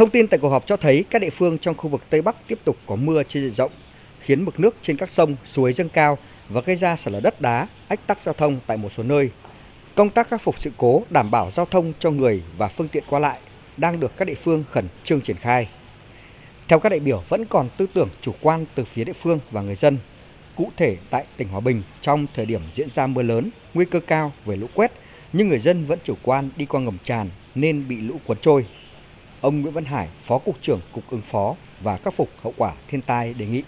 Thông 0.00 0.10
tin 0.10 0.26
tại 0.26 0.38
cuộc 0.40 0.48
họp 0.48 0.66
cho 0.66 0.76
thấy 0.76 1.04
các 1.10 1.18
địa 1.18 1.30
phương 1.30 1.58
trong 1.58 1.74
khu 1.76 1.88
vực 1.88 2.02
Tây 2.10 2.22
Bắc 2.22 2.36
tiếp 2.48 2.58
tục 2.64 2.76
có 2.86 2.96
mưa 2.96 3.22
trên 3.22 3.42
diện 3.42 3.54
rộng, 3.54 3.70
khiến 4.20 4.44
mực 4.44 4.60
nước 4.60 4.76
trên 4.82 4.96
các 4.96 5.10
sông, 5.10 5.36
suối 5.44 5.72
dâng 5.72 5.88
cao 5.88 6.18
và 6.48 6.60
gây 6.60 6.76
ra 6.76 6.96
sạt 6.96 7.12
lở 7.12 7.20
đất 7.20 7.40
đá, 7.40 7.68
ách 7.88 8.06
tắc 8.06 8.22
giao 8.22 8.34
thông 8.34 8.60
tại 8.66 8.76
một 8.76 8.92
số 8.92 9.02
nơi. 9.02 9.30
Công 9.94 10.10
tác 10.10 10.28
khắc 10.28 10.42
phục 10.42 10.60
sự 10.60 10.70
cố 10.76 11.02
đảm 11.10 11.30
bảo 11.30 11.50
giao 11.50 11.66
thông 11.66 11.92
cho 11.98 12.10
người 12.10 12.42
và 12.56 12.68
phương 12.68 12.88
tiện 12.88 13.04
qua 13.10 13.18
lại 13.18 13.38
đang 13.76 14.00
được 14.00 14.16
các 14.16 14.24
địa 14.24 14.34
phương 14.34 14.64
khẩn 14.70 14.88
trương 15.04 15.20
triển 15.20 15.36
khai. 15.36 15.68
Theo 16.68 16.78
các 16.78 16.88
đại 16.88 17.00
biểu 17.00 17.22
vẫn 17.28 17.44
còn 17.44 17.68
tư 17.76 17.86
tưởng 17.94 18.08
chủ 18.20 18.32
quan 18.40 18.64
từ 18.74 18.84
phía 18.84 19.04
địa 19.04 19.12
phương 19.22 19.38
và 19.50 19.62
người 19.62 19.76
dân. 19.76 19.98
Cụ 20.56 20.70
thể 20.76 20.96
tại 21.10 21.24
tỉnh 21.36 21.48
Hòa 21.48 21.60
Bình 21.60 21.82
trong 22.00 22.26
thời 22.34 22.46
điểm 22.46 22.62
diễn 22.74 22.88
ra 22.94 23.06
mưa 23.06 23.22
lớn, 23.22 23.50
nguy 23.74 23.84
cơ 23.84 24.00
cao 24.00 24.32
về 24.44 24.56
lũ 24.56 24.66
quét, 24.74 24.92
nhưng 25.32 25.48
người 25.48 25.60
dân 25.60 25.84
vẫn 25.84 25.98
chủ 26.04 26.14
quan 26.22 26.50
đi 26.56 26.64
qua 26.66 26.80
ngầm 26.80 26.98
tràn 27.04 27.30
nên 27.54 27.88
bị 27.88 27.96
lũ 28.00 28.14
cuốn 28.26 28.36
trôi. 28.40 28.66
Ông 29.40 29.60
Nguyễn 29.60 29.72
Văn 29.72 29.84
Hải, 29.84 30.08
Phó 30.24 30.38
Cục 30.38 30.56
trưởng 30.60 30.80
Cục 30.92 31.04
ứng 31.10 31.20
phó 31.20 31.54
và 31.82 31.96
khắc 31.96 32.14
phục 32.14 32.28
hậu 32.42 32.54
quả 32.56 32.72
thiên 32.88 33.02
tai 33.02 33.34
đề 33.34 33.46
nghị. 33.46 33.62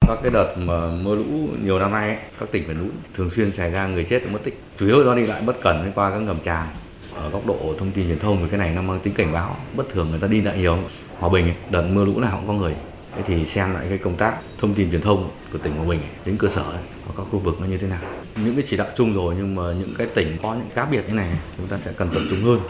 Các 0.00 0.18
cái 0.22 0.30
đợt 0.30 0.54
mà 0.56 0.88
mưa 1.02 1.14
lũ 1.14 1.24
nhiều 1.64 1.78
năm 1.78 1.92
nay, 1.92 2.18
các 2.40 2.52
tỉnh 2.52 2.68
miền 2.68 2.78
núi 2.78 2.88
thường 3.14 3.30
xuyên 3.30 3.52
xảy 3.52 3.70
ra 3.70 3.86
người 3.86 4.04
chết 4.04 4.22
và 4.24 4.30
mất 4.30 4.38
tích. 4.44 4.60
Chủ 4.78 4.86
yếu 4.86 5.04
do 5.04 5.14
đi 5.14 5.26
lại 5.26 5.42
bất 5.46 5.60
cẩn 5.60 5.92
qua 5.94 6.10
các 6.10 6.18
ngầm 6.18 6.38
tràn. 6.40 6.68
Ở 7.14 7.30
góc 7.30 7.46
độ 7.46 7.74
thông 7.78 7.90
tin 7.90 8.08
truyền 8.08 8.18
thông 8.18 8.38
thì 8.42 8.48
cái 8.50 8.58
này 8.58 8.72
nó 8.74 8.82
mang 8.82 9.00
tính 9.00 9.14
cảnh 9.14 9.32
báo, 9.32 9.56
bất 9.76 9.88
thường 9.88 10.10
người 10.10 10.20
ta 10.20 10.28
đi 10.28 10.40
lại 10.40 10.58
nhiều. 10.58 10.78
Hòa 11.18 11.30
Bình 11.30 11.52
đợt 11.70 11.82
mưa 11.82 12.04
lũ 12.04 12.20
nào 12.20 12.36
cũng 12.36 12.46
có 12.46 12.52
người. 12.52 12.74
Thế 13.16 13.22
thì 13.26 13.44
xem 13.44 13.74
lại 13.74 13.86
cái 13.88 13.98
công 13.98 14.16
tác 14.16 14.38
thông 14.60 14.74
tin 14.74 14.90
truyền 14.90 15.00
thông 15.00 15.30
của 15.52 15.58
tỉnh 15.58 15.76
Hòa 15.76 15.86
Bình 15.86 16.00
đến 16.24 16.36
cơ 16.36 16.48
sở 16.48 16.62
ở 17.06 17.12
các 17.16 17.22
khu 17.30 17.38
vực 17.38 17.60
nó 17.60 17.66
như 17.66 17.78
thế 17.78 17.88
nào. 17.88 18.00
Những 18.36 18.54
cái 18.54 18.64
chỉ 18.68 18.76
đạo 18.76 18.88
chung 18.96 19.14
rồi 19.14 19.34
nhưng 19.38 19.54
mà 19.54 19.62
những 19.62 19.94
cái 19.98 20.06
tỉnh 20.14 20.36
có 20.42 20.54
những 20.54 20.68
cá 20.74 20.84
biệt 20.84 21.08
như 21.08 21.14
này 21.14 21.30
chúng 21.56 21.66
ta 21.66 21.76
sẽ 21.76 21.92
cần 21.96 22.08
tập 22.14 22.20
trung 22.30 22.42
hơn 22.42 22.60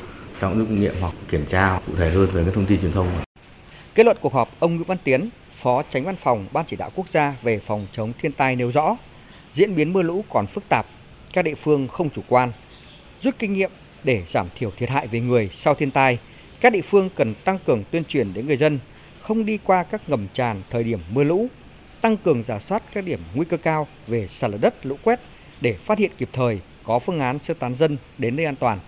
trong 0.42 0.58
rút 0.58 0.68
kinh 0.68 0.80
nghiệm 0.80 0.94
hoặc 1.00 1.14
kiểm 1.28 1.46
tra 1.46 1.80
cụ 1.86 1.92
thể 1.96 2.10
hơn 2.10 2.28
về 2.32 2.44
các 2.44 2.54
thông 2.54 2.66
tin 2.66 2.80
truyền 2.80 2.92
thông. 2.92 3.08
Kết 3.94 4.06
luận 4.06 4.16
cuộc 4.20 4.32
họp, 4.32 4.60
ông 4.60 4.76
Nguyễn 4.76 4.86
Văn 4.86 4.98
Tiến, 5.04 5.28
Phó 5.60 5.82
Tránh 5.90 6.04
Văn 6.04 6.16
phòng 6.16 6.46
Ban 6.52 6.64
Chỉ 6.68 6.76
đạo 6.76 6.90
Quốc 6.94 7.06
gia 7.12 7.34
về 7.42 7.60
phòng 7.66 7.86
chống 7.92 8.12
thiên 8.22 8.32
tai 8.32 8.56
nêu 8.56 8.70
rõ, 8.70 8.96
diễn 9.52 9.74
biến 9.74 9.92
mưa 9.92 10.02
lũ 10.02 10.24
còn 10.30 10.46
phức 10.46 10.64
tạp, 10.68 10.86
các 11.32 11.42
địa 11.42 11.54
phương 11.54 11.88
không 11.88 12.10
chủ 12.10 12.22
quan, 12.28 12.52
rút 13.20 13.34
kinh 13.38 13.52
nghiệm 13.52 13.70
để 14.04 14.22
giảm 14.28 14.48
thiểu 14.58 14.70
thiệt 14.78 14.90
hại 14.90 15.06
về 15.06 15.20
người 15.20 15.50
sau 15.52 15.74
thiên 15.74 15.90
tai. 15.90 16.18
Các 16.60 16.72
địa 16.72 16.82
phương 16.82 17.10
cần 17.16 17.34
tăng 17.44 17.58
cường 17.66 17.84
tuyên 17.90 18.04
truyền 18.04 18.34
đến 18.34 18.46
người 18.46 18.56
dân, 18.56 18.78
không 19.22 19.46
đi 19.46 19.58
qua 19.64 19.82
các 19.82 20.08
ngầm 20.08 20.28
tràn 20.32 20.62
thời 20.70 20.84
điểm 20.84 21.00
mưa 21.10 21.24
lũ, 21.24 21.46
tăng 22.00 22.16
cường 22.16 22.42
giả 22.42 22.58
soát 22.58 22.82
các 22.94 23.04
điểm 23.04 23.20
nguy 23.34 23.44
cơ 23.44 23.56
cao 23.56 23.86
về 24.06 24.28
sạt 24.28 24.50
lở 24.50 24.58
đất, 24.58 24.86
lũ 24.86 24.96
quét 25.02 25.20
để 25.60 25.72
phát 25.84 25.98
hiện 25.98 26.10
kịp 26.18 26.28
thời, 26.32 26.60
có 26.84 26.98
phương 26.98 27.20
án 27.20 27.38
sơ 27.38 27.54
tán 27.54 27.74
dân 27.74 27.96
đến 28.18 28.36
nơi 28.36 28.46
an 28.46 28.56
toàn. 28.56 28.78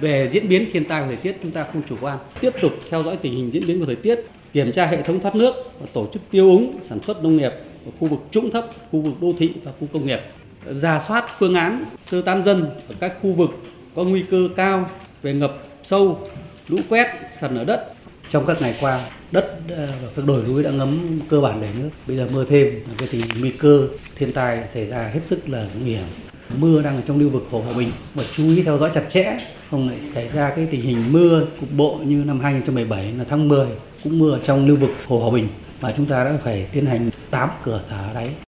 Về 0.00 0.28
diễn 0.32 0.48
biến 0.48 0.70
thiên 0.72 0.84
tai 0.84 1.00
và 1.00 1.06
thời 1.06 1.16
tiết 1.16 1.36
chúng 1.42 1.52
ta 1.52 1.66
không 1.72 1.82
chủ 1.88 1.96
quan, 2.00 2.18
tiếp 2.40 2.52
tục 2.60 2.72
theo 2.90 3.02
dõi 3.02 3.16
tình 3.16 3.34
hình 3.34 3.50
diễn 3.52 3.66
biến 3.66 3.80
của 3.80 3.86
thời 3.86 3.96
tiết, 3.96 4.20
kiểm 4.52 4.72
tra 4.72 4.86
hệ 4.86 5.02
thống 5.02 5.20
thoát 5.20 5.36
nước 5.36 5.54
và 5.80 5.86
tổ 5.92 6.08
chức 6.12 6.22
tiêu 6.30 6.50
úng 6.50 6.78
sản 6.88 7.00
xuất 7.00 7.22
nông 7.22 7.36
nghiệp 7.36 7.52
ở 7.86 7.90
khu 8.00 8.08
vực 8.08 8.20
trũng 8.30 8.50
thấp, 8.50 8.66
khu 8.90 9.00
vực 9.00 9.14
đô 9.20 9.34
thị 9.38 9.52
và 9.64 9.72
khu 9.80 9.88
công 9.92 10.06
nghiệp. 10.06 10.20
Giả 10.70 11.00
soát 11.08 11.24
phương 11.38 11.54
án 11.54 11.84
sơ 12.04 12.22
tán 12.22 12.42
dân 12.42 12.70
ở 12.88 12.94
các 13.00 13.14
khu 13.22 13.32
vực 13.32 13.50
có 13.94 14.04
nguy 14.04 14.24
cơ 14.30 14.48
cao 14.56 14.90
về 15.22 15.32
ngập 15.32 15.58
sâu, 15.82 16.28
lũ 16.68 16.78
quét, 16.88 17.06
sạt 17.40 17.52
lở 17.52 17.64
đất. 17.64 17.90
Trong 18.30 18.46
các 18.46 18.62
ngày 18.62 18.76
qua, 18.80 19.00
đất 19.32 19.58
ờ, 19.68 19.86
và 20.02 20.08
các 20.16 20.24
đồi 20.26 20.42
núi 20.48 20.62
đã 20.62 20.70
ngấm 20.70 21.20
cơ 21.28 21.40
bản 21.40 21.60
đầy 21.60 21.70
nước. 21.78 21.90
Bây 22.06 22.16
giờ 22.16 22.28
mưa 22.32 22.44
thêm, 22.44 22.80
cái 22.98 23.08
tình 23.12 23.20
nguy 23.40 23.50
cơ 23.50 23.88
thiên 24.16 24.32
tai 24.32 24.68
xảy 24.68 24.86
ra 24.86 25.10
hết 25.14 25.24
sức 25.24 25.48
là 25.48 25.66
nguy 25.80 25.90
hiểm. 25.90 26.04
Mưa 26.58 26.82
đang 26.82 26.96
ở 26.96 27.02
trong 27.06 27.18
lưu 27.18 27.30
vực 27.30 27.46
Hồ 27.50 27.60
Hòa 27.60 27.74
Bình. 27.74 27.92
Và 28.14 28.24
chú 28.36 28.48
ý 28.48 28.62
theo 28.62 28.78
dõi 28.78 28.90
chặt 28.94 29.04
chẽ, 29.08 29.36
không 29.70 29.88
lại 29.88 30.00
xảy 30.00 30.28
ra 30.28 30.50
cái 30.50 30.66
tình 30.70 30.80
hình 30.80 31.12
mưa 31.12 31.46
cục 31.60 31.68
bộ 31.76 31.98
như 32.04 32.24
năm 32.26 32.40
2017 32.40 33.12
là 33.12 33.24
tháng 33.28 33.48
10 33.48 33.66
cũng 34.04 34.18
mưa 34.18 34.38
trong 34.42 34.66
lưu 34.66 34.76
vực 34.76 34.90
Hồ 35.06 35.18
Hòa 35.18 35.30
Bình. 35.30 35.48
Và 35.80 35.92
chúng 35.96 36.06
ta 36.06 36.24
đã 36.24 36.32
phải 36.42 36.66
tiến 36.72 36.86
hành 36.86 37.10
8 37.30 37.48
cửa 37.64 37.80
xả 37.84 38.12
đáy. 38.14 38.28